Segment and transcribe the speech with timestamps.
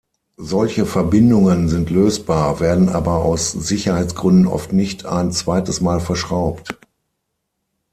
[0.39, 6.75] Solche Verbindungen sind lösbar, werden aber aus Sicherheitsgründen oft nicht ein zweites Mal verschraubt.